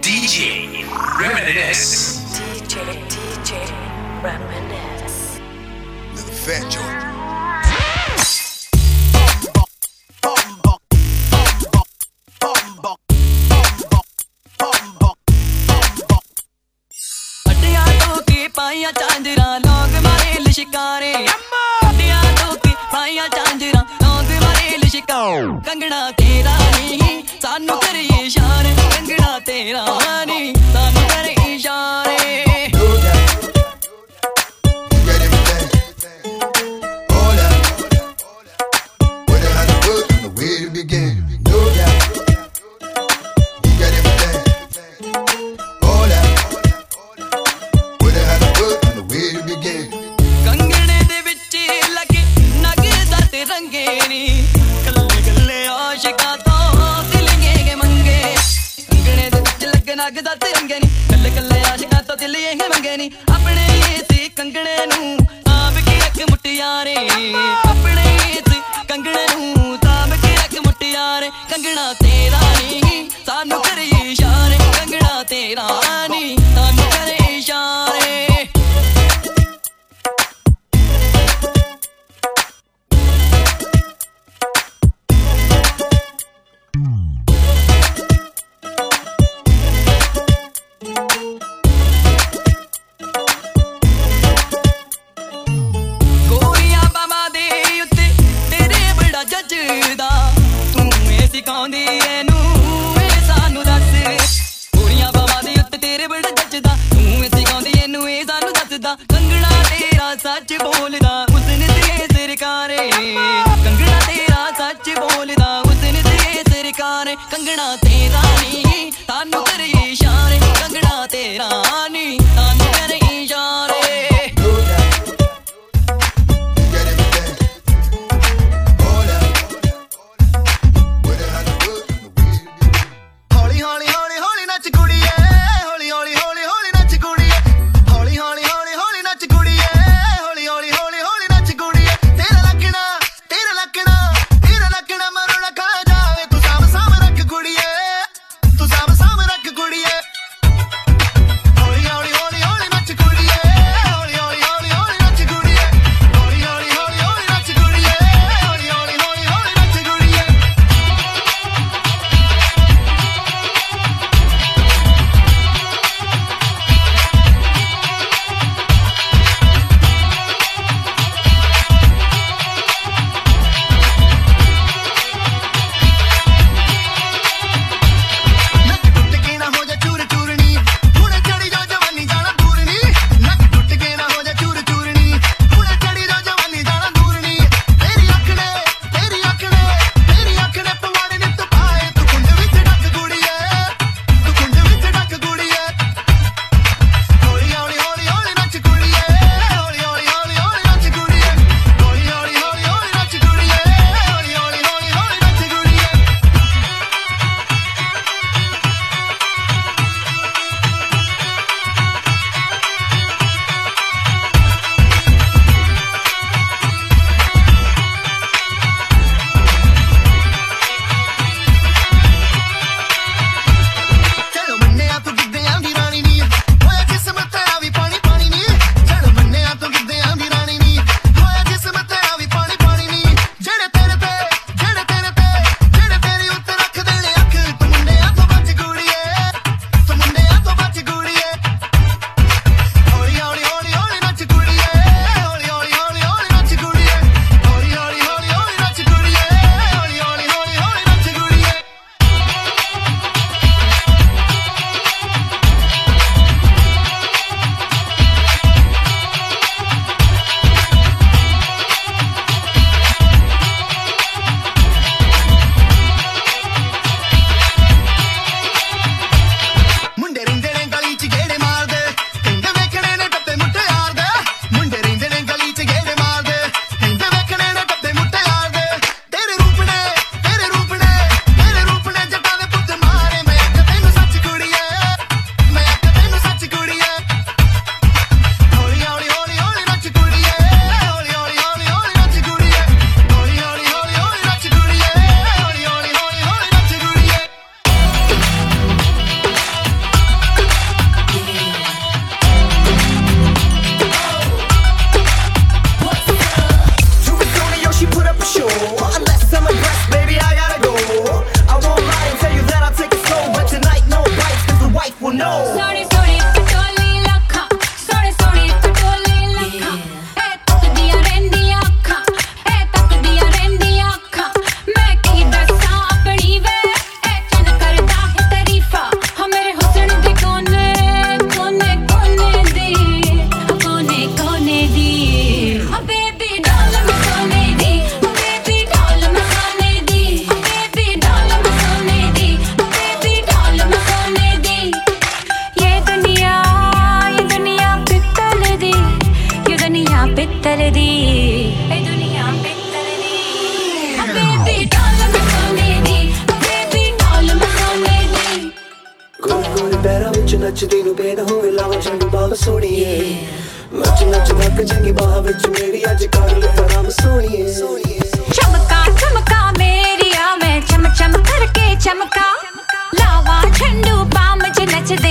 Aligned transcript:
DJ 0.00 0.84
Reminisce. 1.18 2.18
DJ, 2.38 2.94
DJ, 3.08 4.22
reminisce. 4.22 5.40
Little 6.14 6.32
fat 6.32 6.70
joint. 6.70 7.17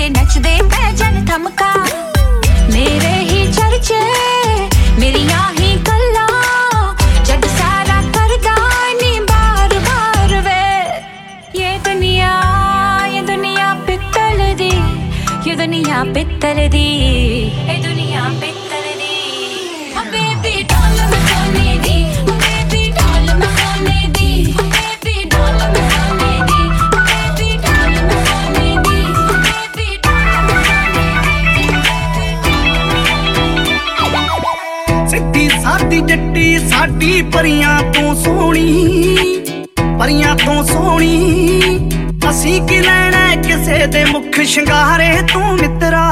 ਤੇ 0.08 0.12
ਨੱਚਦੇ 0.12 0.52
ਪੈ 0.64 0.92
ਜਨ 0.92 1.26
ਥਮਕਾ 1.26 1.72
ਮੇਰੇ 2.74 3.14
ਹੀ 3.22 3.52
ਚਰਚੇ, 3.54 4.00
ਮੇਰੀਆਂ 5.00 5.42
ਹੀ 5.60 5.76
ਗੱਲਾਂ। 5.88 6.94
ਜੱਗ 7.26 7.48
ਸਾਰਾ 7.58 8.02
ਕਰਦਾ 8.14 8.56
ਨੀ 9.02 9.20
ਬਾਰ 9.20 9.74
ਬਾਰ 9.80 10.36
ਵੇ। 10.42 11.62
ਇਹ 11.62 11.80
ਦੁਨੀਆ 11.80 12.32
ਇਹ 13.08 13.22
ਦੁਨੀਆ 13.24 13.74
ਪਿੱਤਲ 13.88 14.56
ਦੀ, 14.56 14.72
ਇਹ 15.48 15.58
ਦੁਨੀਆ 15.58 16.04
ਪਿੱਤਲ 16.14 16.68
ਦੀ। 16.70 16.88
ਪਰੀਆਂ 37.38 37.82
ਤੋਂ 37.94 38.16
ਸੋਹਣੀ, 38.16 39.18
ਪਰੀਆਂ 40.00 40.36
ਤੋਂ 40.36 40.64
ਸੋਹਣੀ। 40.64 41.62
ਅਸੀਂ 42.30 42.62
ਕੀ 42.62 42.78
ਲੈਣਾ 42.78 43.36
ਕਿਸੇ 43.42 43.86
ਦੇ 43.88 44.04
ਮੁਖ 44.06 44.40
ਸ਼ਿੰਗਾਰੇ 44.42 45.12
ਤੋਂ 45.34 45.58
ਮਿੱਤਰਾ? 45.58 46.06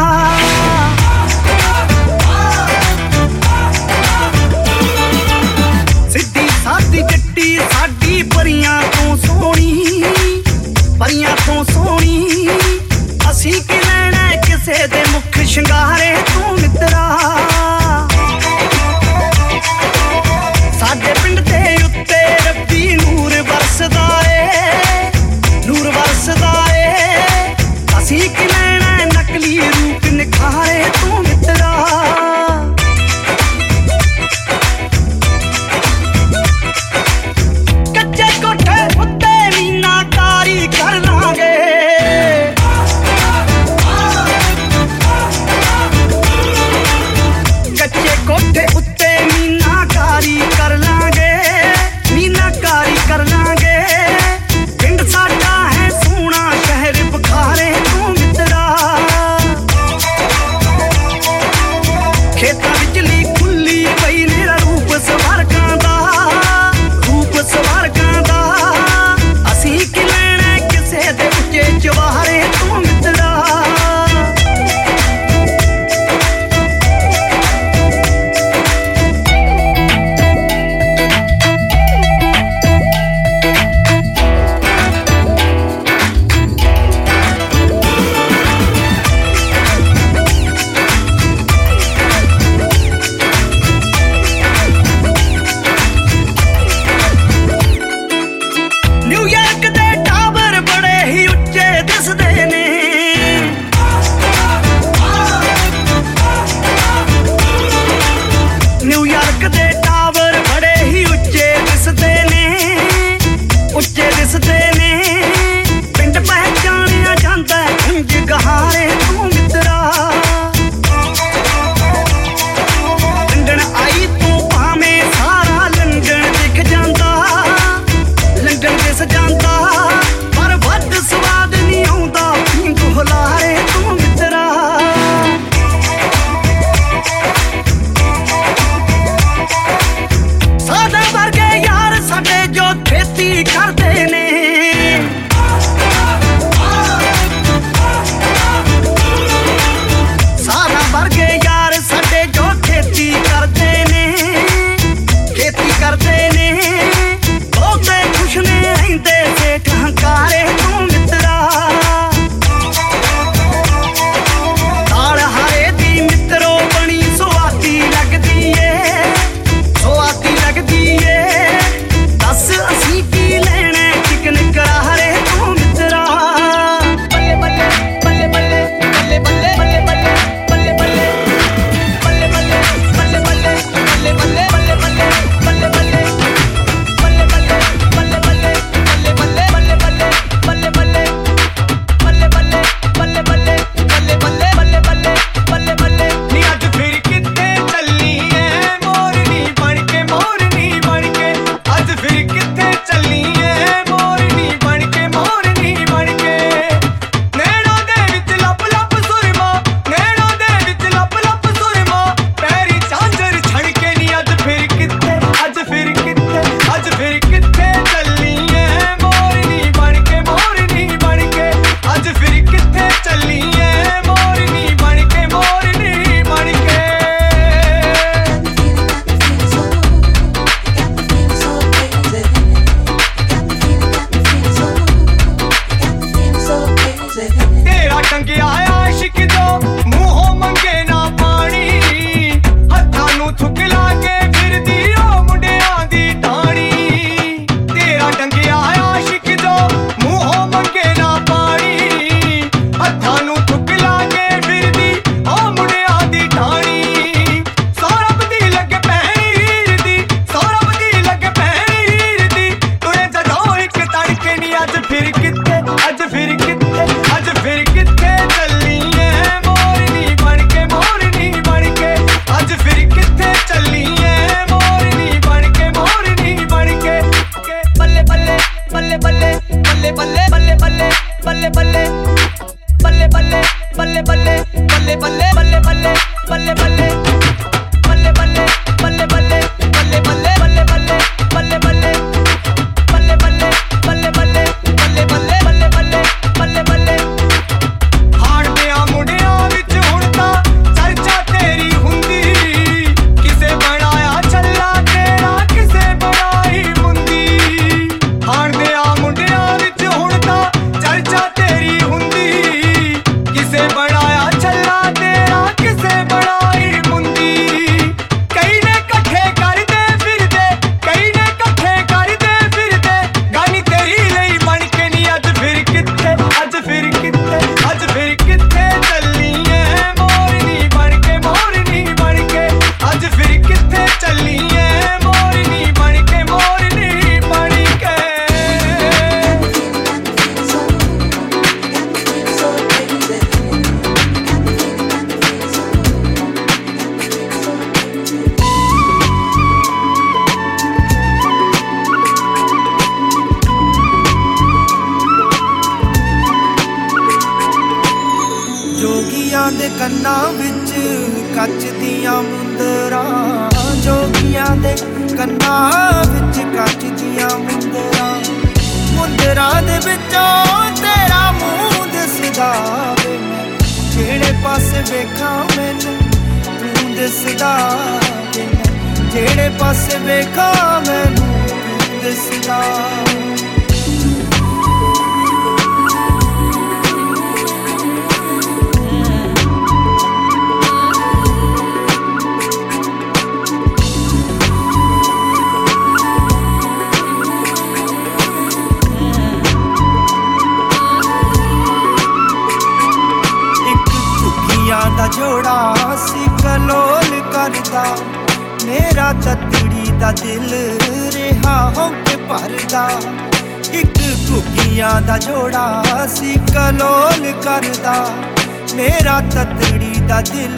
ਤਤੜੀ 419.31 419.93
ਦਾ 420.07 420.21
ਦਿਲ 420.21 420.57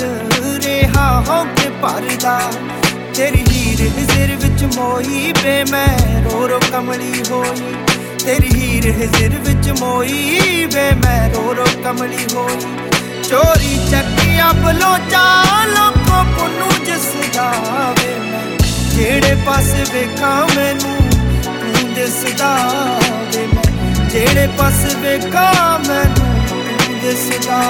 ਰਿਹਾ 0.63 1.23
ਹੋ 1.29 1.43
ਕੇ 1.43 1.69
ਭਰਦਾ। 1.81 2.41
ਤੇਰੀ 3.15 3.45
ਹੀਰ 3.49 3.81
ਹਿਜ਼ਰ 3.81 4.35
ਵਿੱਚ 4.35 4.75
ਮੋਈ 4.75 5.33
ਬੇ 5.43 5.63
ਮੈਂ, 5.63 6.23
ਰੋ 6.23 6.47
ਰੋ 6.47 6.59
ਕਮਲੀ 6.71 7.23
ਹੋਈ। 7.31 7.75
ਤੇਰੀ 8.25 8.49
ਹੀਰ 8.55 8.85
ਹਿਜ਼ਰ 8.85 9.29
ਵਿੱਚ 9.39 9.79
ਮੋਈ 9.79 10.39
ਵੇ 10.73 10.91
ਮੈਂ, 10.91 11.29
ਰੋ 11.29 11.53
ਰੋ 11.57 11.65
ਕਮਲੀ 11.83 12.25
ਹੋਈ। 12.35 12.75
ਚੋਰੀ 13.29 13.79
ਚੱਕਿਆ 13.91 14.51
ਬਲੋਚਾ 14.51 15.43
ਲੋਕੋ 15.65 16.23
ਪੁੰਨੂ 16.23 16.85
ਜਿਸਦਾ 16.85 17.51
ਵੇ 17.99 18.19
ਮੈਂ। 18.19 18.57
ਜਿਹੜੇ 18.95 19.35
ਪਾਸੇ 19.45 19.85
ਵੇਖਾਂ 19.93 20.47
ਮੈਨੂੰ, 20.55 20.97
ਤੂੰ 21.43 21.93
ਦਿਸਦਾ 21.93 22.57
ਵੇ 23.33 23.47
ਮੈਂ। 23.47 23.95
ਜਿਹੜੇ 24.09 24.47
ਪਾਸੇ 24.57 24.95
ਵੇਖਾਂ 24.95 25.79
ਮੈਨੂੰ, 25.79 26.47
ਤੂੰ 26.47 26.99
ਦਿਸਦਾ 26.99 27.61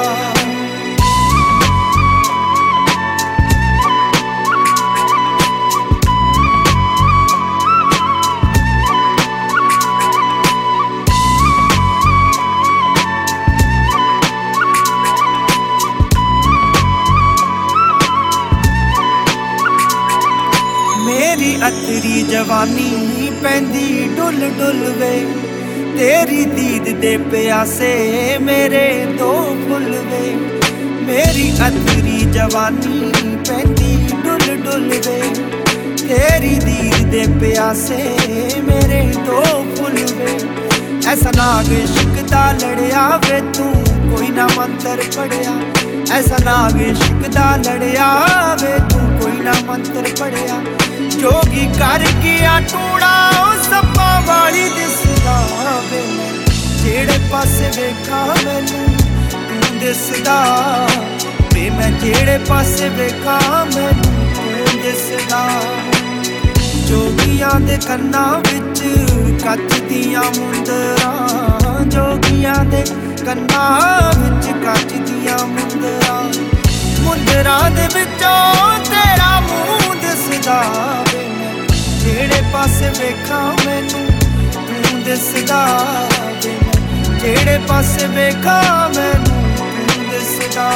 ਅਤਰੀ 22.18 22.26
ਜਵਾਨੀ 22.26 23.32
ਪੈਂਦੀ, 23.44 24.10
ਡੁੱਲ 24.18 24.40
ਡੁੱਲ 24.50 24.94
ਵੇ। 24.98 25.26
ਤੇਰੀ 25.98 26.46
ਦੀਦ 26.46 26.90
ਦੇ 27.00 27.18
ਪਿਆਸੇ 27.18 28.38
ਮੇਰੇ 28.42 29.06
ਦੋ 29.20 29.58
ਫੁੱਲ 29.68 29.92
ਵੇ। 30.06 30.34
ਮੇਰੀ 31.02 31.52
ਅਤਰੀ 31.68 32.20
ਜਵਾਨੀ 32.32 33.12
ਪੈਂਦੀ, 33.50 34.10
ਡੁੱਲ 34.24 34.56
ਡੁੱਲ 34.58 34.88
ਵੇ। 35.08 35.22
ਤੇਰੀ 36.08 36.56
ਦੀਦ 36.56 37.06
ਦੇ 37.12 37.26
ਪਿਆਸੇ 37.42 38.04
ਮੇਰੇ 38.64 39.04
ਦੋ 39.26 39.44
ਫੁੱਲ 39.76 40.06
ਵੇ। 40.16 40.34
ਐਸਾ 41.08 41.32
ਨਾਗ 41.36 41.72
ਇਸ਼ਕ 41.74 42.22
ਦਾ 42.30 42.52
ਲੜਿਆ 42.52 43.08
ਵੇ, 43.18 43.42
ਤੂੰ 43.54 43.74
ਕੋਈ 44.12 44.28
ਨਾ 44.28 44.48
ਮੰਤਰ 44.58 45.04
ਪੜਿਆ। 45.16 45.60
ਐਸਾ 46.18 46.44
ਨਾਗ 46.46 46.82
ਇਸ਼ਕ 46.82 47.30
ਦਾ 47.30 47.56
ਲੜਿਆ 47.56 48.12
ਵੇ, 48.62 48.78
ਤੂੰ 48.90 49.20
ਕੋਈ 49.20 49.44
ਨਾ 49.44 49.54
ਮੰਤਰ 49.68 50.08
ਪੜਿਆ। 50.20 50.62
ਜੋਗੀ 51.22 51.70
ਕਰ 51.80 52.06
ਗਿਆ 52.24 52.60
ਟੂੜਾ 52.60 53.30
ਉਹ 53.30 53.64
ਸੱਪਾਂ 53.64 54.22
ਵਾਲੀ 54.22 54.70
ਦਿਸਦਾ 54.70 55.48
ਵੇ 55.92 56.02
ਮੈਂ 56.08 56.34
ਜਿਹੜੇ 56.84 57.20
ਪਾਸੇ 57.32 57.72
ਵੇਖਾਂ 57.82 58.28
ਮੈਨੂੰ, 58.46 58.98
ਤੂੰ 59.32 59.80
ਦਿਸਦਾ। 59.80 60.46
ਵੇ 61.54 61.70
ਮੈਂ 61.70 61.92
ਜਿਹੜੇ 61.92 62.38
ਪਾਸੇ 62.38 62.90
ਵੇਖਾਂ 62.90 63.66
ਮੈਨੂੰ, 63.66 64.34
ਤੂੰ 64.36 64.82
ਦਿਸਦਾ। 64.82 65.50
ਜੋਗੀਆਂ 66.88 67.60
ਦੇ 67.60 67.78
ਕੰਨਾਂ 67.88 68.40
ਵਿੱਚ 68.40 68.84
ਕੱਚ 69.44 69.80
ਦੀਆਂ 69.80 70.24
ਮੁੰਦਰਾਂ। 70.24 71.86
ਜੋਗੀਆਂ 71.86 72.66
ਦੇ 72.66 72.84
ਕੰਨਾਂ 73.26 74.14
ਵਿੱਚ 74.20 74.48
ਕੱਚ 74.66 74.94
ਦੀਆਂ 74.94 75.48
ਮੁੰਦਰਾਂ। 75.48 76.24
ਮੁੰਦਰਾਂ 77.00 77.72
ਦੇ 77.72 77.88
ਵਿੱਚੋਂ 78.00 78.80
ਤੇਰਾ 78.80 79.40
ਮੂੰਹ 79.40 79.77
ਦਿਸਦਾ 80.38 81.04
ਵੇ 81.12 81.24
ਮੈਂ 81.28 81.54
ਜਿਹੜੇ 82.00 82.42
ਪਾਸੇ 82.54 82.90
ਵੇਖਾਂ 83.00 83.42
ਮੈਨੂੰ, 83.66 84.06
ਤੂੰ 84.54 85.04
ਦਿਸਦਾ 85.04 85.66
ਵੇ 86.44 86.52
ਮੈਂ 86.52 87.20
ਜਿਹੜੇ 87.20 87.58
ਪਾਸੇ 87.68 88.08
ਵੇਖਾਂ 88.08 88.90
ਮੈਨੂੰ, 88.90 89.56
ਤੂੰ 89.58 90.10
ਦਿਸਦਾ 90.10 90.70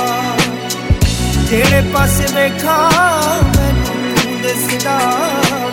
ਜਿਹੜੇ 1.50 1.82
ਪਾਸੇ 1.94 2.34
ਵੇਖਾਂ 2.34 2.90
ਮੈਨੂੰ, 3.58 4.16
ਤੂੰ 4.16 4.42
ਦਿਸਦਾ 4.42 4.98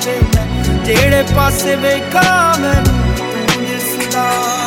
ਵੇ 0.07 0.19
ਮੈਂ 0.35 0.85
ਜਿਹੜੇ 0.85 1.23
ਪਾਸੇ 1.37 1.77
ਵੇਖਾਂ 1.77 2.59
ਮੈਨੂੰ, 2.61 3.17
ਤੂੰ 3.17 3.65
ਦਿਸਦਾ 3.67 4.58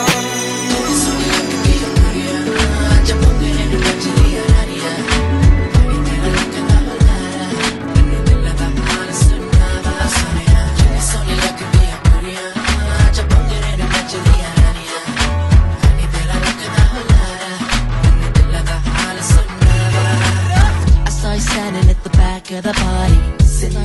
the 22.61 22.73
party. 22.73 23.43
Sitting 23.43 23.77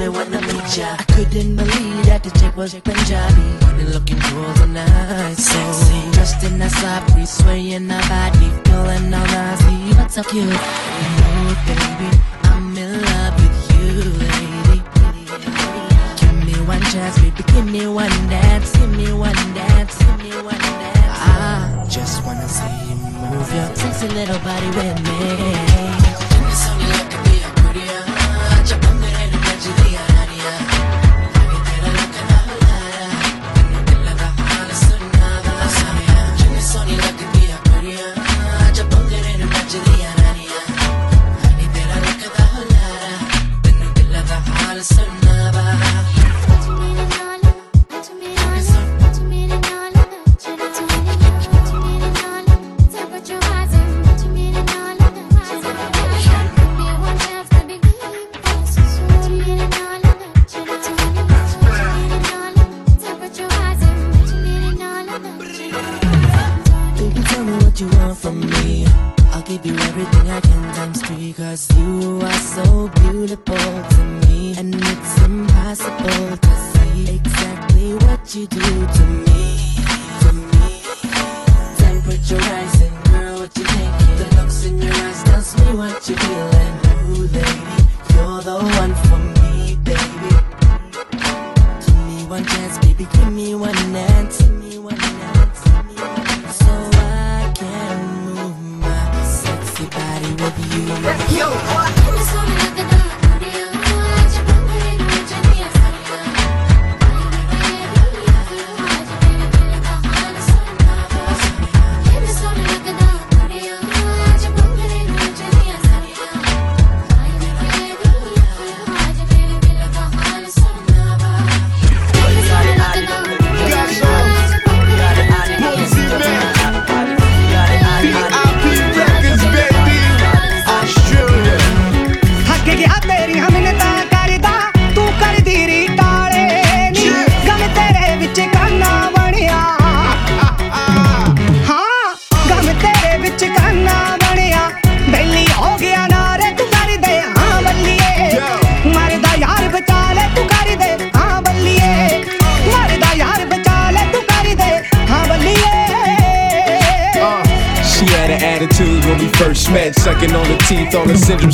I 0.00 0.08
wanna 0.08 0.40
meet 0.40 0.76
ya. 0.78 0.96
I 0.98 1.04
couldn't 1.14 1.56
believe 1.56 2.06
that 2.06 2.22
the 2.22 2.30
chick 2.38 2.56
was 2.56 2.74
Punjabi. 2.74 3.46
And 3.78 3.92
looking 3.94 4.18
cool 4.18 4.54
tonight, 4.54 5.34
so 5.34 5.58
dressed 6.12 6.42
in 6.44 6.58
that 6.58 6.70
sloppy, 6.70 7.26
swaying 7.26 7.88
her 7.88 8.02
body, 8.08 8.48
feeling 8.64 9.14
all 9.14 9.26
nasty, 9.26 9.94
but 9.94 10.10
so 10.10 10.22
cute. 10.22 10.46
Oh, 10.48 11.50
baby, 11.66 12.10
I'm 12.44 12.78
in 12.78 13.02
love 13.02 13.34
with 13.42 13.58
you, 13.74 13.90
lady. 14.22 14.78
Give 16.18 16.38
me 16.46 16.54
one 16.66 16.82
chance, 16.92 17.18
baby, 17.18 17.42
give 17.52 17.66
me 17.66 17.86
one 17.86 18.18
dance, 18.30 18.72
give 18.76 18.90
me 18.96 19.12
one 19.12 19.42
dance, 19.54 19.98
give 19.98 20.18
me 20.22 20.30
one 20.42 20.62
dance. 20.82 21.18
I 21.20 21.86
just 21.90 22.24
wanna 22.24 22.48
see 22.48 22.70
you 22.88 22.96
move 23.30 23.50
your 23.54 23.74
sexy 23.74 24.08
little 24.08 24.38
body 24.40 24.68
with 24.78 24.98
me 25.02 26.07
got 28.70 28.82
your 28.82 29.27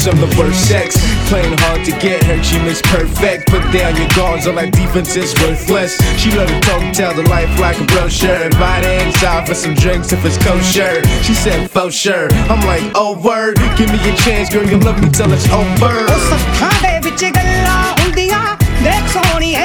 the 0.04 0.10
syndromes 0.10 0.30
the 0.30 0.38
worst 0.38 0.68
sex. 0.68 0.96
Playing 1.28 1.56
hard 1.58 1.84
to 1.84 1.92
get 1.92 2.22
her, 2.24 2.42
she 2.42 2.58
makes 2.58 2.82
perfect. 2.82 3.48
Put 3.48 3.62
down 3.72 3.96
your 3.96 4.08
guards, 4.14 4.46
all 4.46 4.54
that 4.54 4.72
defense 4.72 5.16
is 5.16 5.34
worthless. 5.40 5.96
She 6.20 6.30
love 6.32 6.48
to 6.48 6.60
talk, 6.60 6.92
tell 6.92 7.14
the 7.14 7.22
life 7.28 7.58
like 7.58 7.80
a 7.80 7.84
brochure. 7.84 8.36
Invite 8.44 8.84
inside 8.84 9.46
for 9.46 9.54
some 9.54 9.74
drinks 9.74 10.12
if 10.12 10.24
it's 10.24 10.38
kosher. 10.38 11.04
She 11.22 11.34
said, 11.34 11.70
for 11.70 11.90
sure. 11.90 12.28
I'm 12.50 12.60
like, 12.66 12.84
oh 12.94 13.18
word, 13.18 13.56
give 13.76 13.90
me 13.90 13.98
a 14.10 14.16
chance, 14.16 14.50
girl, 14.50 14.64
you 14.64 14.78
love 14.78 15.00
me 15.02 15.08
till 15.10 15.32
it's 15.32 15.48
over. 15.50 15.94
ਉਹ 18.84 19.63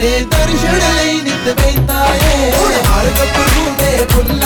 ਤੇਰੇ 0.00 0.18
ਦਰਸ਼ਨ 0.30 0.76
ਲਈ 0.96 1.20
ਨਿਤ 1.20 1.60
ਬੈਂਦਾ 1.60 2.04
ਏ। 2.14 2.50
ਹਰ 2.50 3.06
ਗੱਭਰੂ 3.18 3.74
ਦੇ 3.78 4.06
ਫੁੱਲ 4.10 4.37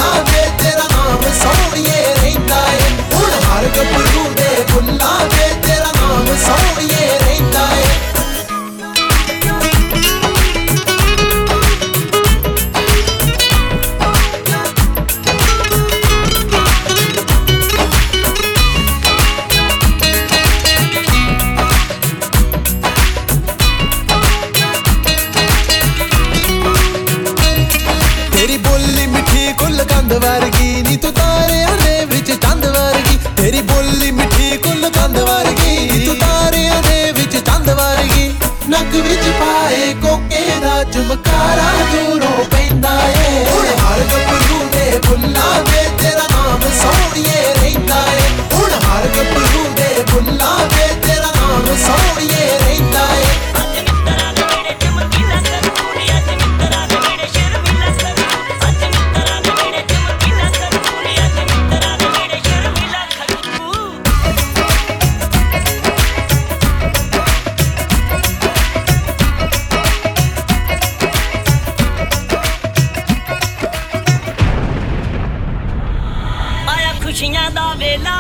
ਖੁਸ਼ੀਆਂ 77.13 77.51
ਦਾ 77.51 77.63
ਵੇਲਾ। 77.79 78.13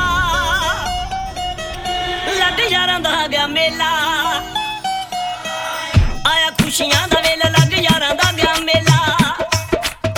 ਲੱਗ 2.39 2.59
ਯਾਰਾਂ 2.73 2.99
ਦਾ 3.01 3.27
ਗਿਆ 3.27 3.47
ਮੇਲਾ। 3.47 3.87
ਆਇਆ 6.31 6.51
ਖੁਸ਼ੀਆਂ 6.61 7.07
ਦਾ 7.09 7.21
ਵੇਲਾ 7.21 7.49
ਲੱਗ 7.51 7.73
ਯਾਰਾਂ 7.85 8.15
ਦਾ 8.15 8.31
ਗਿਆ 8.33 8.55
ਮੇਲਾ। 8.65 8.99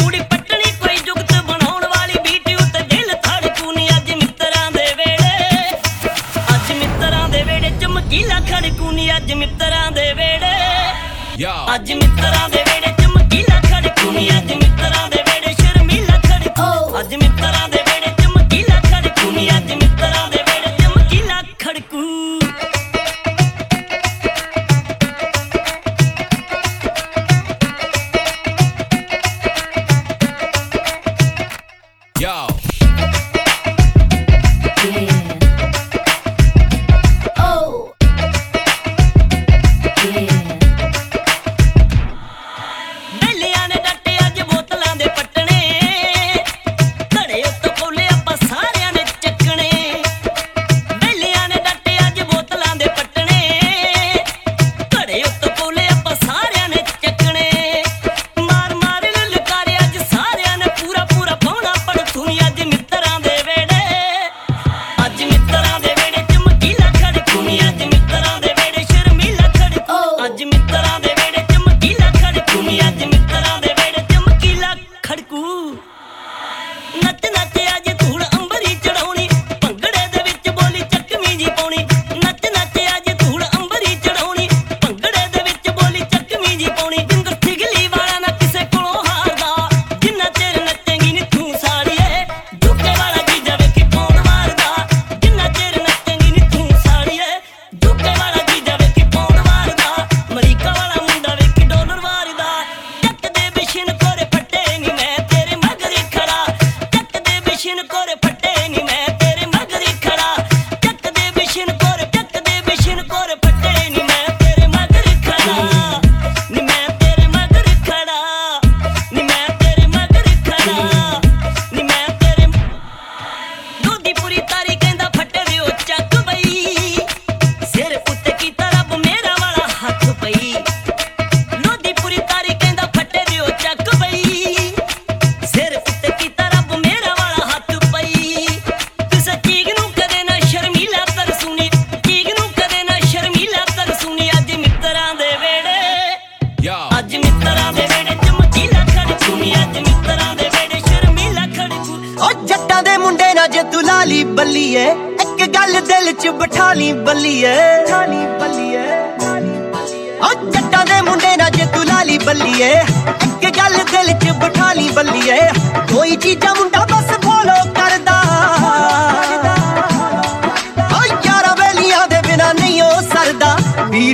ਕੁੜੀ 0.01 0.21
ਪੱਟਣੀ 0.31 0.73
ਕੋਈ 0.81 0.97
ਜੁਗਤ 1.07 1.33
ਬਣਾਉਣ 1.51 1.87
ਵਾਲੀ 1.87 2.19
ਬੀਟੀ 2.25 2.55
ਉੱਤੇ 2.55 2.83
ਦਿਲ 2.95 3.15
ਥੜਕੂਨੀ 3.25 3.89
ਅੱਜ 3.89 4.11
ਮਿੱਤਰਾਂ 4.13 4.71
ਦੇ 4.71 4.87
ਵੇੜੇ 4.97 5.71
ਅੱਜ 6.55 6.73
ਮਿੱਤਰਾਂ 6.73 7.29
ਦੇ 7.29 7.43
ਵੇੜੇ 7.45 7.71
ਚਮਕੀਲਾ 7.81 8.41
ਖੜਕੂਨੀ 8.51 9.11
ਅੱਜ 9.17 9.33
ਮਿੱਤਰਾਂ 9.35 9.91
ਦੇ 9.93 10.13
ਵੇੜੇ 10.15 10.53
ਅੱਜ 11.75 11.93
ਮਿੱਤਰਾਂ 11.93 12.49
ਦੇ 12.49 12.65
ਵੇੜੇ 12.69 12.93
ਚਮਕੀਲਾ 13.03 13.61
ਖੜਕੂਨੀ 13.71 14.29
ਅੱਜ 14.39 14.53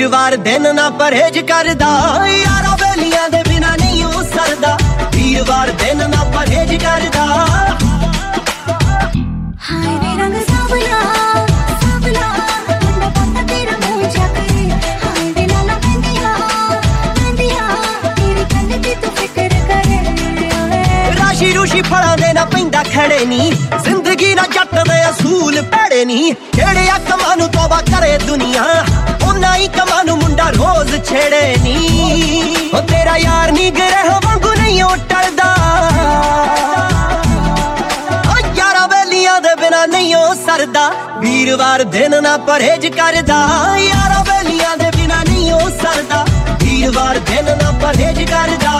ਵੀਰਵਾਰ 0.01 0.35
ਦਿਨ 0.45 0.75
ਨਾ 0.75 0.89
ਪਰਹੇਜ 0.99 1.39
ਕਰਦਾ। 1.49 1.89
ਯਾਰਾ 2.27 2.75
ਬੇਲੀਆਂ 2.83 3.29
ਦੇ 3.31 3.43
ਬਿਨਾ 3.49 3.75
ਨਹੀਂ 3.81 4.05
ਉਹ 4.05 4.23
ਸਰਦਾ। 4.27 4.77
ਵੀਰਵਾਰ 5.15 5.71
ਦਿਨ 5.81 5.99
ਨਾ 6.11 6.23
ਪਰਹੇਜ 6.37 6.75
ਕਰਦਾ। 6.85 7.25
ਹਾਏ 9.67 9.99
ਨੀ 9.99 10.17
ਰੰਗ 10.21 10.37
ਸਾਵਲਾ 10.51 11.01
ਸਾਵਲਾ 11.83 12.29
ਮੁੰਡਾ 12.85 13.09
ਪੱਤਾ 13.09 13.43
ਤੇਰਾ 13.51 13.77
ਮੂੰਹ 13.83 14.03
ਜਾਕੇ 14.17 14.71
ਹਾਏ 15.03 15.33
ਵੇ 15.33 15.47
ਲਾਲਾ 15.47 15.77
ਪੈਂਦੀਆਂ 15.85 16.33
ਪੈਂਦੀਆਂ 17.19 17.69
ਤੇਰੀ 18.17 18.45
ਕੰਨ 18.55 18.81
ਦੀ 18.81 18.95
ਤੂੰ 19.03 19.11
ਫਿਕਰ 19.21 19.55
ਕਰੇ 19.69 21.15
ਰਾਸ਼ੀ 21.21 21.53
ਰੂਸ਼ੀ 21.53 21.83
ਫਲਾਂ 21.91 22.17
ਦੇ 22.17 22.33
ਨਾ 22.33 22.45
ਪੈਂਦਾ 22.57 22.83
ਖੜੇ 22.95 23.25
ਨਹੀਂ 23.27 23.53
ਜ਼ਿੰਦਗੀ 23.85 24.35
ਨਾ 24.35 24.47
ਜੱਟ 24.55 24.75
ਦੇ 24.89 24.99
ਅਸੂਲ 25.11 25.63
ਭੜੇ 25.77 26.05
ਨਹੀਂ 26.05 26.35
ਕਿਹੜੇ 26.57 26.89
ਅਕਮਾਂ 26.97 27.37
ਨੂੰ 27.37 27.49
ਤੋਬਾ 27.51 27.81
ਕਰੇ 27.93 28.17
ਦੁਨੀਆ? 28.27 28.65
ਨੂੰ 30.05 30.17
ਮੁੰਡਾ 30.19 30.51
ਰੋਜ਼ 30.51 30.95
ਛੇੜੇ 31.05 31.57
ਨੀ। 31.63 32.71
ਉਹ 32.75 32.81
ਤੇਰਾ 32.81 33.17
ਯਾਰ 33.17 33.53
ਨੀ 33.53 33.71
ਗਰਹ 33.71 34.11
ਵਾਂਗੂ 34.25 34.53
ਨਹੀਂ 34.55 34.83
ਉਹ 34.83 34.97
ਟਲਦਾ। 34.97 35.55
ਉਹ 38.31 38.57
ਯਾਰਾ 38.57 38.87
ਬੇਲੀਆਂ 38.87 39.41
ਦੇ 39.41 39.55
ਬਿਨਾ 39.55 39.85
ਨਹੀਂ 39.87 40.15
ਉਹ 40.17 40.35
ਸਰਦਾ। 40.35 40.91
ਵੀਰਵਾਰ 41.19 41.85
ਦਿਨ 41.85 42.23
ਨਾ 42.23 42.37
ਪਰਹੇਜ 42.37 42.87
ਕਰਦਾ। 42.87 43.39
ਯਾਰਾ 43.79 44.23
ਬੇਲੀਆਂ 44.23 44.77
ਦੇ 44.77 44.91
ਬਿਨਾ 44.97 45.23
ਨਹੀਂ 45.25 45.53
ਉਹ 45.53 45.71
ਸਰਦਾ। 45.83 46.25
ਵੀਰਵਾਰ 46.63 47.19
ਦਿਨ 47.19 47.45
ਨਾ 47.45 47.71
ਪਰਹੇਜ 47.83 48.23
ਕਰਦਾ। 48.31 48.75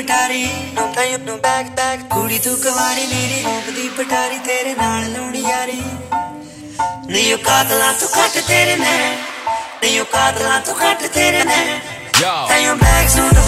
ਪਟਾਰੀ 0.00 0.44
ਆਉਂਦਾ 0.78 1.02
ਯੂਨੋਂ 1.04 1.36
ਬੈਗ 1.38 1.66
ਬੈਗ 1.76 2.00
ਕੁੜੀ 2.10 2.38
ਤੂੰ 2.38 2.54
ਕੁਵਾਰੀ 2.56 3.06
ਮੇਰੀ 3.06 3.42
ਹੋਂਦੀ 3.44 3.88
ਪਟਾਰੀ 3.88 4.38
ਤੇਰੇ 4.38 4.74
ਨਾਲ 4.74 5.10
ਲਾਉਣੀ 5.12 5.40
ਯਾਰੀ। 5.40 5.80
ਨਹੀਂ 7.06 7.32
ਉਹ 7.34 7.38
ਕਾਤਲਾਂ 7.38 7.92
ਤੋਂ 7.92 8.08
ਘੱਟ 8.16 8.38
ਤੇਰੇ 8.48 8.76
ਨੇ 8.76 8.96
ਨਹੀਂ 9.82 10.00
ਉਹ 10.00 10.04
ਕਾਤਲਾਂ 10.12 10.60
ਤੋਂ 10.60 10.74
ਘੱਟ 10.82 11.06
ਤੇਰੇ 11.08 11.44
ਨੇ 11.44 11.62
Yo. 12.20 12.32
Hey, 12.48 12.56
your 12.62 12.72
bags 12.78 13.14
on 13.20 13.28
the 13.34 13.42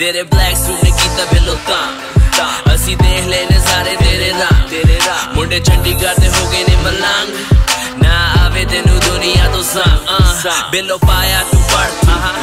ਤੇਰੇ 0.00 0.22
ਬਲੈਕ 0.22 0.56
ਸੂਟ 0.56 0.84
ਨੇ 0.84 0.90
ਕੀਤਾ 0.90 1.24
ਬਿਲੋ 1.32 1.56
ਤਾਂ। 1.66 2.74
ਅਸੀਂ 2.74 2.96
ਦੇਖ 2.96 3.26
ਲੈ 3.28 3.40
ਨਜ਼ਾਰੇ 3.50 3.96
ਤੇਰੇ 3.96 4.30
ਰਾਹ 4.30 4.60
ਤੇਰੇ 4.70 4.98
ਰਾਹ 5.06 5.34
ਮੁੰਡੇ 5.34 5.58
ਚੰਡੀਗੜ੍ਹ 5.60 6.20
ਦੇ 6.20 6.28
ਹੋ 6.28 6.46
ਗਏ 6.50 6.62
ਨੇ 6.68 6.76
ਮਲੰਗ। 6.76 8.02
ਨਾ 8.02 8.14
ਆਵੇ 8.44 8.64
ਤੈਨੂੰ 8.64 8.98
ਦੁਨੀਆ 9.00 9.50
ਤੋਂ 9.52 9.62
ਸਾਂ 9.62 10.70
ਬਿਲੋ 10.70 10.98
ਪਾਇਆ 10.98 11.42
ਤੂੰ 11.52 11.62
ਪੜ 11.72 11.88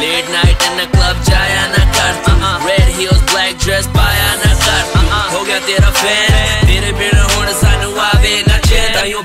late 0.02 0.30
night 0.30 0.63
in 0.63 0.84
a 0.84 0.86
club 0.93 1.24
ਜਾਇਆ 1.24 1.65
ਨਾ 1.67 1.86
ਕਰ। 1.98 2.67
ਰੈਡ 2.67 2.89
ਹੀਲਸ 3.00 3.22
ਬਲੈਕ 3.34 3.65
ਡਰੈਸ 3.65 3.88
ਪਾਇਆ 3.98 4.36
ਨਾ 4.36 4.54
ਕਰ। 4.65 5.34
ਹੋ। 5.34 5.43
ਗਿਆ 5.46 5.60
ਤੇਰਾ 5.67 5.91
ਫੈਨ 5.91 6.67
ਤੇਰੇ 6.67 6.91
ਬਿਨਾ 6.91 7.24
ਹੁਣ 7.36 7.54
ਸਾਨੂੰ 7.62 8.00
ਆਵੇ 8.02 8.41
ਨਾ 8.48 8.58
ਚੇਤਾ। 8.60 9.06
ਯੋ 9.06 9.22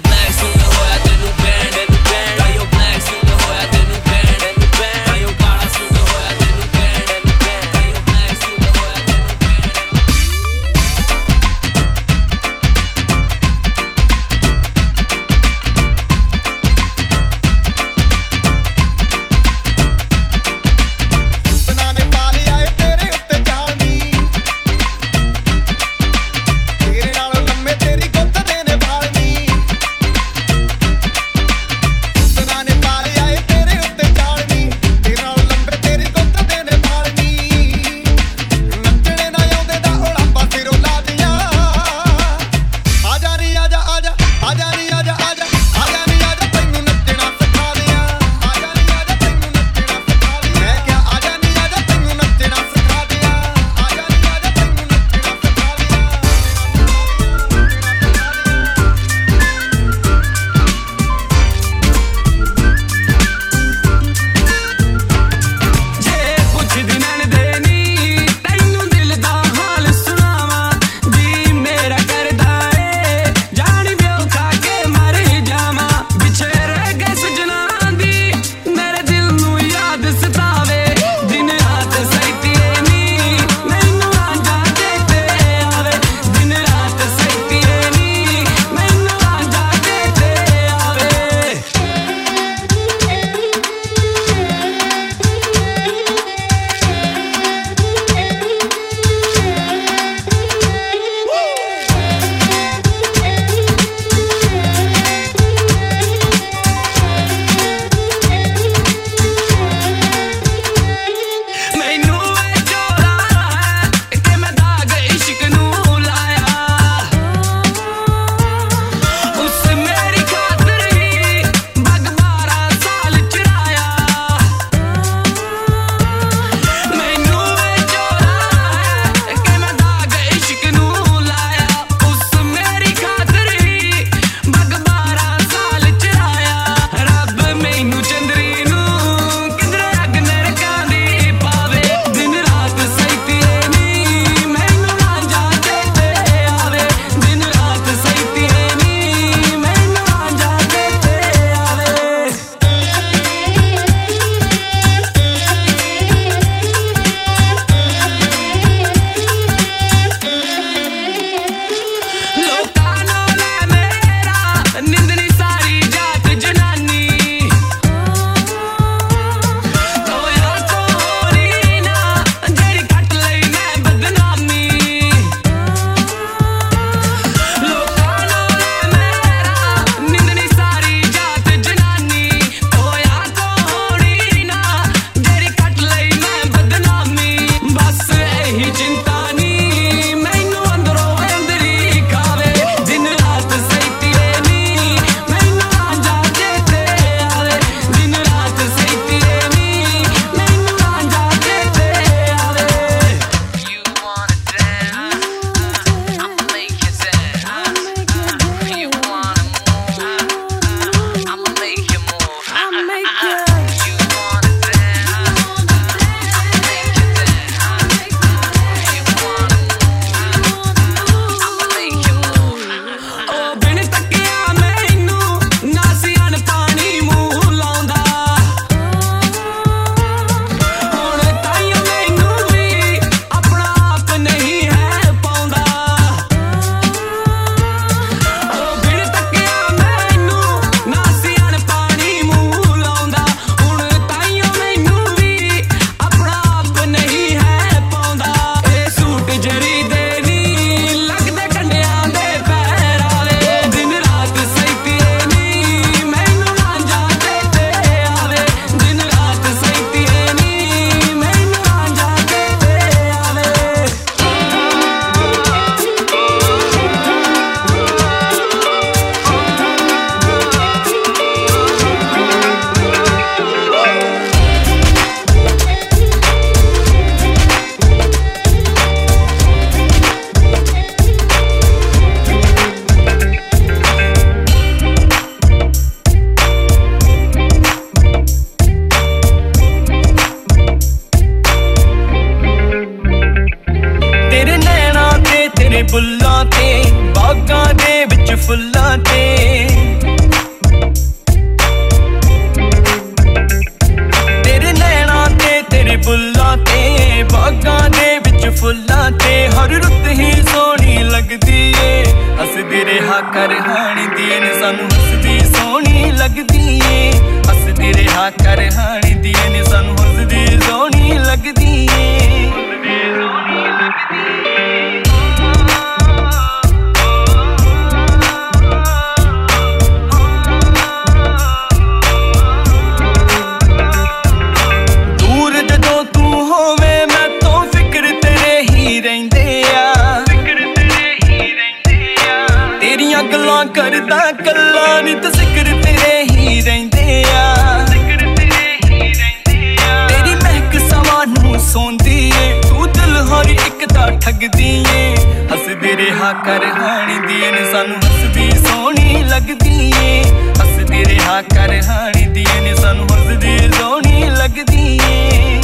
ਰਿਹਾ 356.23 356.33
ਕਰ 356.33 356.65
ਹਾਣੀ 356.65 357.19
ਦੀ 357.19 357.51
ਨੇ 357.53 357.73
ਸਾਨੂੰ 357.73 357.97
ਹੱਸਦੀ 357.97 358.51
ਸੋਹਣੀ 358.51 359.23
ਲੱਗਦੀ 359.23 359.93
ਏ। 360.03 360.23
ਹੱਸਦੇ 360.61 361.05
ਰਿਹਾ 361.05 361.41
ਕਰ 361.43 361.73
ਹਾਣੀ 361.83 362.27
ਦੀ 362.27 362.47
ਨੇ 362.63 362.75
ਸਾਨੂੰ 362.75 363.07
ਹੱਸਦੀ 363.07 363.59
ਸੋਹਣੀ 363.79 364.31
ਲੱਗਦੀ 364.31 364.99
ਏ। 365.03 365.61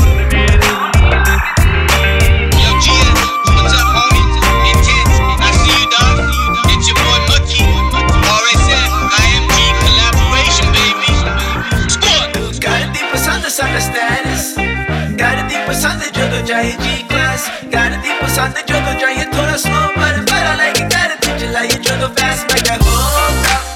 ਕਰਦੀ 12.63 13.03
ਪਸੰਦ 13.13 13.47
ਸਾਡਾ 13.49 13.79
ਸਟੇਟਸ 13.79 14.55
ਕਰਦੀ 15.21 15.57
ਪਸੰਦ 15.69 16.03
ਜਦੋਂ 16.15 16.43
ਚਾਹੇ 16.43 16.73
ਜੀ 16.83 16.97
class 16.97 16.98
on 18.39 18.53
the 18.53 18.63
jungle 18.67 18.95
giant 19.01 19.33
told 19.33 19.49
us 19.49 19.65
no 19.65 19.93
but 19.97 20.15
if 20.17 20.33
i 20.33 20.57
like 20.57 20.81
it 20.81 20.91
got 20.91 21.11
it 21.11 21.21
did 21.21 21.41
you 21.41 21.51
like 21.51 21.73
you 21.73 21.79
jungle 21.81 22.09
fast 22.11 22.49
like 22.51 22.63
that 22.63 22.79
oh, 22.83 22.87
oh. 22.87 23.68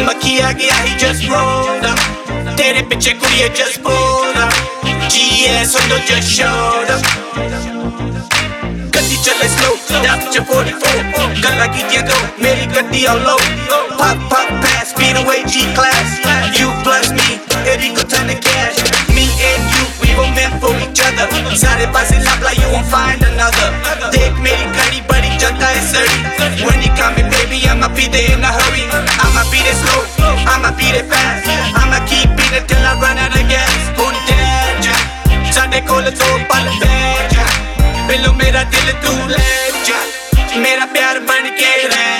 up 0.00 0.04
ਮੱਖੀ 0.06 0.38
ਆ 0.40 0.52
ਗਿਆ 0.52 0.74
ਹੀ 0.84 0.92
just 1.02 1.28
rolled 1.32 1.86
up 1.90 2.54
ਤੇਰੇ 2.56 2.82
ਪਿੱਛੇ 2.90 3.12
ਕੁੜੀਏ 3.22 3.48
just 3.60 3.82
pulled 3.86 4.38
up 4.44 4.54
GS 5.14 5.74
on 5.80 5.86
the 5.92 5.98
just 6.10 6.30
showed 6.36 6.92
up 6.94 7.02
ਗੱਡੀ 8.94 9.16
ਚੱਲੇ 9.24 9.48
slow 9.56 9.74
ਦਾ 10.04 10.16
ਪਿੱਛੇ 10.16 10.40
44 10.52 11.42
ਗੱਲਾਂ 11.44 11.66
ਕੀਤੀਆਂ 11.68 12.02
ਦੋ 12.02 12.16
ਮੇਰੀ 12.42 12.66
ਗੱਡੀ 12.76 13.04
ਆ 13.04 13.14
low 13.26 13.38
pop 14.00 14.24
pop 14.32 14.50
pass 14.64 14.92
speed 14.94 15.20
away 15.22 15.38
G 15.52 15.66
class 15.78 16.16
you 16.60 16.68
plus 16.86 17.12
me 17.18 17.28
ਇਹਦੀ 17.66 17.88
ਕੋ 17.96 18.02
ton 18.14 18.32
of 18.34 18.40
cash 18.48 18.82
me 19.18 19.26
and 19.50 19.76
you 19.76 19.84
we 20.02 20.10
were 20.18 20.30
meant 20.38 20.58
for 20.64 20.74
each 20.86 21.02
other 21.08 21.56
ਸਾਰੇ 21.64 21.86
ਪਾਸੇ 21.96 22.18
ਲੱਭ 22.28 22.42
ਲਾ 22.42 22.50
you 22.60 22.72
won't 22.74 22.90
find 22.96 23.26
another 23.30 23.70
ਦੇਖ 24.12 24.40
ਮੇਰੀ 24.48 24.66
ਘੜੀ 24.78 25.00
ਬੜੀ 25.12 25.36
ਜਨਤਾ 25.38 25.66
ਹੈ 25.66 25.86
ਸੜੀ 25.92 26.64
when 26.66 26.84
you 26.86 26.92
coming 27.02 27.29
baby 27.29 27.29
I'ma 27.81 27.95
be 27.95 28.05
there 28.05 28.37
in 28.37 28.43
a 28.43 28.47
hurry 28.47 28.85
I'ma 29.25 29.41
beat 29.49 29.65
it 29.65 29.73
slow 29.73 30.05
I'ma 30.45 30.69
beat 30.77 30.93
it 30.93 31.09
fast 31.09 31.49
I'ma 31.73 31.97
keep 32.05 32.29
beating 32.37 32.61
till 32.69 32.77
I 32.77 32.93
run 33.01 33.17
out 33.17 33.33
of 33.33 33.41
gas 33.49 33.73
ਹੁਣ 33.97 34.13
ਤੇਜ 34.27 34.89
ਸਾਡੇ 35.55 35.81
ਕੋਲ 35.89 36.09
ਦੋ 36.11 36.37
ਪਲ 36.49 36.69
ਬਹਿ 36.79 37.27
ਜਾ 37.33 37.45
ਬਿੱਲੋ 38.07 38.33
ਮੇਰਾ 38.33 38.63
ਦਿਲ 38.75 38.93
ਤੂੰ 39.05 39.29
ਲੈ 39.29 39.69
ਜਾ 39.87 39.99
ਮੇਰਾ 40.59 40.85
ਪਿਆਰ 40.93 41.19
ਬਣ 41.29 41.49
ਕੇ 41.57 41.75
ਰਹਿ 41.87 42.10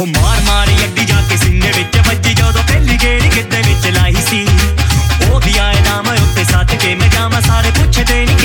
ਹੋ 0.00 0.04
ਮਾਰ 0.06 0.40
ਮਾਰੀ 0.40 0.84
ਅੱਡੀ 0.84 1.04
ਜਾ 1.04 1.20
ਕੇ 1.28 1.36
ਸੀਨੇ 1.36 1.72
ਵਿੱਚ 1.76 1.96
ਵੱਜੀ 2.08 2.34
ਜਦੋਂ 2.34 2.62
ਪਹਿਲੀ 2.62 2.96
ਗੇੜੀ 3.02 3.28
ਕਿੱਤੇ 3.28 3.62
ਵਿੱਚ 3.62 3.86
ਲਾਈ 3.96 4.14
ਸੀ। 4.30 4.46
ਉਹ 5.30 5.40
ਵੀ 5.40 5.58
ਆਏ 5.58 5.80
ਨਾਮ 5.80 6.08
ਉੱਤੇ 6.08 6.44
ਸੱਤ 6.44 6.74
ਕੇ 6.74 6.94
ਮੈਂ 6.94 7.08
ਜਾਵਾਂ, 7.08 7.40
ਸਾਰੇ 7.40 7.70
ਪੁੱਛਦੇ 7.70 8.24
ਨਹੀਂ 8.26 8.36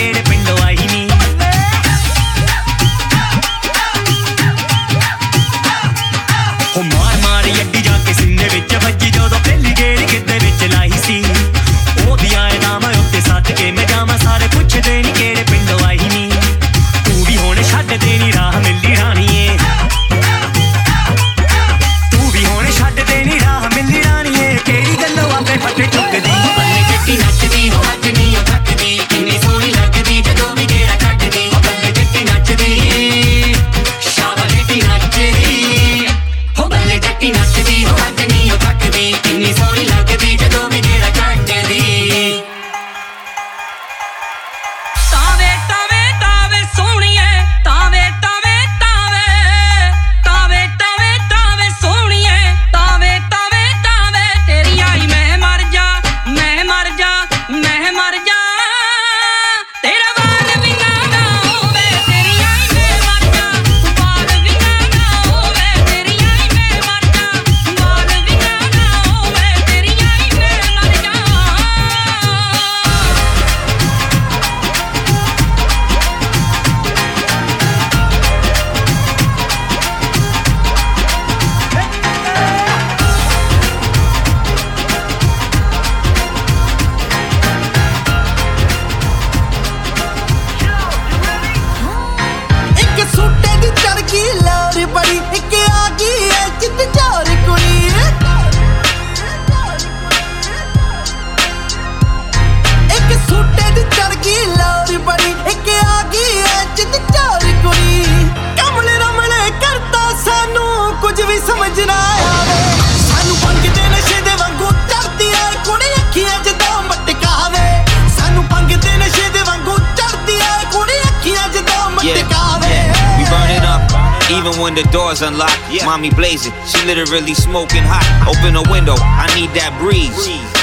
when 124.75 124.75
the 124.75 124.83
door's 124.91 125.23
unlocked. 125.23 125.61
Mommy 125.85 126.11
blazing, 126.11 126.53
she 126.67 126.79
literally 126.87 127.35
smoking 127.35 127.85
hot. 127.85 128.07
Open 128.27 128.57
a 128.57 128.65
window, 128.71 128.97
I 128.99 129.27
need 129.39 129.51
that 129.55 129.73
breeze. 129.79 130.17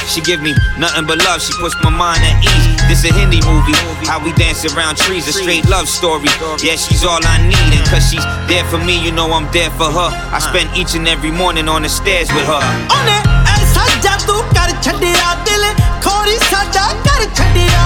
She 0.08 0.20
give 0.22 0.40
me 0.40 0.56
nothing 0.78 1.06
but 1.06 1.18
love, 1.24 1.40
she 1.40 1.52
puts 1.60 1.76
my 1.84 1.90
mind 1.90 2.22
at 2.24 2.40
ease. 2.40 2.80
This 2.88 3.04
a 3.04 3.12
Hindi 3.12 3.40
movie, 3.44 3.76
how 4.08 4.18
we 4.24 4.32
dance 4.32 4.64
around 4.64 4.96
trees, 4.96 5.28
a 5.28 5.32
straight 5.32 5.68
love 5.68 5.86
story. 5.86 6.32
Yeah, 6.64 6.76
she's 6.76 7.04
all 7.04 7.20
I 7.22 7.36
need, 7.44 7.70
and 7.76 7.84
cause 7.88 8.08
she's 8.08 8.24
there 8.48 8.64
for 8.72 8.78
me, 8.78 8.96
you 8.96 9.12
know 9.12 9.28
I'm 9.32 9.46
there 9.52 9.70
for 9.76 9.90
her. 9.92 10.08
I 10.32 10.38
spend 10.40 10.74
each 10.76 10.94
and 10.94 11.06
every 11.06 11.30
morning 11.30 11.68
on 11.68 11.82
the 11.82 11.92
stairs 11.92 12.28
with 12.32 12.48
her. 12.48 12.62
ਉਹਨੇ 12.96 13.18
ਐਸਾ 13.54 13.86
ਜਾਦੂ 14.02 14.42
ਕਰ 14.54 14.72
ਛੱਡਿਆ 14.82 15.34
ਦਿਲ 15.44 15.64
ਖੋਰੀ 16.04 16.38
ਸਾਡਾ 16.50 16.86
ਕਰ 17.04 17.26
ਛੱਡਿਆ 17.36 17.84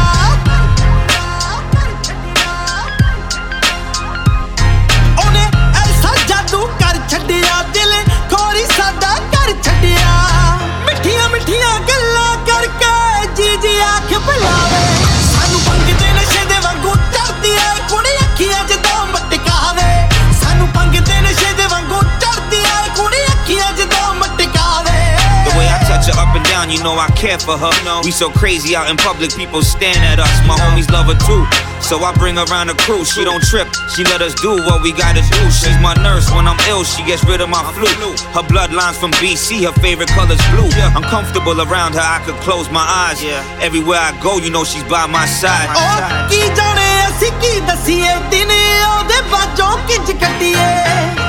ਐਸਾ 6.47 6.57
ਜਾਦੂ 6.57 6.67
ਕਰ 6.79 6.97
ਛੱਡਿਆ 7.09 7.61
ਦਿਲ 7.73 7.93
ਖੋਰੀ 8.31 8.65
ਸਾਡਾ 8.77 9.13
ਕਰ 9.33 9.51
ਛੱਡਿਆ। 9.63 10.11
ਮਿੱਠੀਆਂ 10.85 11.27
ਮਿੱਠੀਆਂ 11.29 11.79
ਗੱਲਾਂ 11.79 12.35
ਕਰਕੇ 12.47 13.27
ਜੀ 13.35 13.55
ਜੀ 13.57 13.79
ਅੱਖ 13.85 14.13
ਬੁਲਾਵੇ 14.19 14.76
touch 25.88 26.06
her 26.10 26.16
up 26.20 26.34
and 26.34 26.44
down, 26.46 26.70
you 26.70 26.82
know 26.82 26.94
I 26.94 27.08
care 27.16 27.38
for 27.38 27.56
her. 27.56 27.72
We 28.04 28.10
so 28.10 28.30
crazy 28.30 28.74
out 28.76 28.90
in 28.90 28.96
public, 28.96 29.30
people 29.34 29.62
staring 29.62 30.04
at 30.12 30.18
us. 30.18 30.34
My 30.46 30.56
homies 30.58 30.90
love 30.90 31.06
her 31.06 31.18
too. 31.26 31.44
So 31.82 31.98
I 31.98 32.14
bring 32.14 32.36
her 32.36 32.46
around 32.46 32.68
the 32.68 32.74
crew. 32.86 33.04
She 33.04 33.24
don't 33.24 33.42
trip, 33.42 33.66
she 33.94 34.04
let 34.04 34.22
us 34.22 34.34
do 34.40 34.54
what 34.68 34.82
we 34.82 34.92
gotta 34.92 35.20
do. 35.20 35.42
She's 35.50 35.78
my 35.82 35.94
nurse 35.98 36.30
when 36.30 36.46
I'm 36.46 36.58
ill, 36.70 36.84
she 36.84 37.02
gets 37.04 37.24
rid 37.24 37.40
of 37.40 37.48
my 37.48 37.62
flu. 37.74 37.90
Her 38.36 38.46
bloodline's 38.46 38.98
from 38.98 39.10
BC, 39.18 39.66
her 39.66 39.74
favorite 39.80 40.08
color's 40.10 40.42
blue. 40.54 40.70
I'm 40.96 41.02
comfortable 41.02 41.60
around 41.60 41.94
her, 41.94 42.06
I 42.16 42.22
could 42.24 42.38
close 42.46 42.70
my 42.70 42.86
eyes. 43.06 43.18
Everywhere 43.60 43.98
I 43.98 44.12
go, 44.22 44.38
you 44.38 44.50
know 44.50 44.64
she's 44.64 44.84
by 44.84 45.06
my 45.06 45.26
side. 45.26 45.68
ਉਹ 45.74 46.28
ਕੀ 46.30 46.40
ਜਾਣੇ 46.56 46.88
ਅਸੀਂ 47.08 47.30
ਕੀ 47.42 47.60
ਦਸੀਏ 47.66 48.14
ਦਿਨ 48.30 48.50
ਉਹਦੇ 48.50 49.20
ਬਾਝੋਂ 49.32 49.76
ਕਿੰਜ 49.88 50.10
ਕੱਟੀਏ 50.22 51.25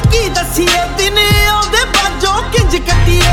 ਵੀ 0.00 0.10
ਕੀ 0.10 0.28
ਦਸੀਏ? 0.28 0.84
ਦਿਨ 0.98 1.18
ਆਉਂਦੇ 1.48 1.84
ਬਾਜੋਂ 1.94 2.42
ਕਿੰਜ 2.52 2.76
ਕੱਟੀਏ? 2.88 3.32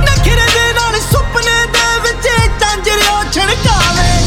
ਨਖਰੇ 0.00 0.46
ਦੇ 0.54 0.72
ਨਾਲ 0.72 1.00
ਸੁਪਨੇ 1.00 1.64
ਦੇ 1.72 1.98
ਵਿੱਚ 2.02 2.28
ਟਾਂਜਰਿਓ 2.60 3.22
ਛਣਕਾਵੇ 3.32 4.19